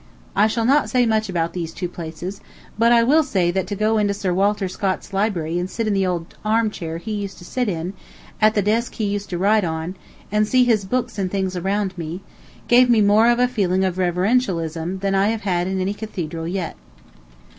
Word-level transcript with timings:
I 0.35 0.47
shall 0.47 0.65
not 0.65 0.89
say 0.89 1.05
much 1.05 1.29
about 1.29 1.53
these 1.53 1.75
two 1.75 1.87
places, 1.87 2.41
but 2.75 2.91
I 2.91 3.03
will 3.03 3.21
say 3.21 3.51
that 3.51 3.67
to 3.67 3.75
go 3.75 3.99
into 3.99 4.15
Sir 4.15 4.33
Walter 4.33 4.67
Scott's 4.67 5.13
library 5.13 5.59
and 5.59 5.69
sit 5.69 5.85
in 5.85 5.93
the 5.93 6.07
old 6.07 6.33
armchair 6.43 6.97
he 6.97 7.11
used 7.11 7.37
to 7.37 7.45
sit 7.45 7.69
in, 7.69 7.93
at 8.41 8.55
the 8.55 8.63
desk 8.63 8.95
he 8.95 9.03
used 9.03 9.29
to 9.29 9.37
write 9.37 9.63
on, 9.63 9.95
and 10.31 10.47
see 10.47 10.63
his 10.63 10.85
books 10.85 11.19
and 11.19 11.29
things 11.29 11.55
around 11.55 11.95
me, 11.99 12.21
gave 12.67 12.89
me 12.89 12.99
more 12.99 13.29
a 13.29 13.47
feeling 13.47 13.83
of 13.85 13.99
reverentialism 13.99 15.01
than 15.01 15.13
I 15.13 15.27
have 15.27 15.41
had 15.41 15.67
in 15.67 15.79
any 15.79 15.93
cathedral 15.93 16.47
yet. 16.47 16.77